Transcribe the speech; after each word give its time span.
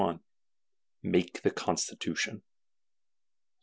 I. 0.01 0.17
Make 1.03 1.43
the 1.43 1.51
Constitution. 1.51 2.41